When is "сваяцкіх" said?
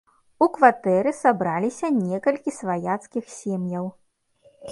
2.59-3.25